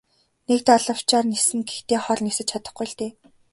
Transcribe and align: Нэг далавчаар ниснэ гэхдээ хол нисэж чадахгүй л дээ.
Нэг 0.47 0.59
далавчаар 0.69 1.25
ниснэ 1.31 1.61
гэхдээ 1.67 1.99
хол 2.03 2.19
нисэж 2.25 2.47
чадахгүй 2.51 2.85
л 2.89 2.93
дээ. 2.99 3.11